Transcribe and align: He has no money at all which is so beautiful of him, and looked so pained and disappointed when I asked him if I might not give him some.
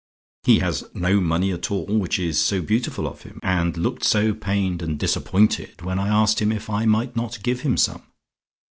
He 0.41 0.57
has 0.61 0.83
no 0.95 1.19
money 1.21 1.51
at 1.51 1.69
all 1.69 1.85
which 1.85 2.17
is 2.17 2.41
so 2.43 2.59
beautiful 2.63 3.05
of 3.07 3.21
him, 3.21 3.39
and 3.43 3.77
looked 3.77 4.03
so 4.03 4.33
pained 4.33 4.81
and 4.81 4.97
disappointed 4.97 5.83
when 5.83 5.99
I 5.99 6.07
asked 6.07 6.41
him 6.41 6.51
if 6.51 6.71
I 6.71 6.87
might 6.87 7.15
not 7.15 7.37
give 7.43 7.61
him 7.61 7.77
some. 7.77 8.01